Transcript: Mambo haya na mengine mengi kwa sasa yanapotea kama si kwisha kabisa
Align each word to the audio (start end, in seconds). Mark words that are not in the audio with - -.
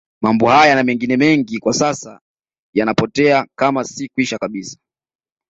Mambo 0.21 0.49
haya 0.49 0.75
na 0.75 0.83
mengine 0.83 1.17
mengi 1.17 1.59
kwa 1.59 1.73
sasa 1.73 2.21
yanapotea 2.75 3.47
kama 3.59 3.83
si 3.83 4.09
kwisha 4.09 4.37
kabisa 4.37 4.77